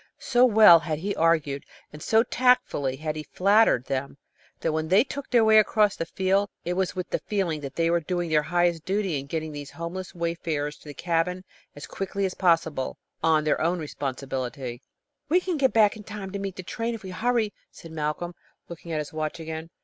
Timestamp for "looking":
18.69-18.91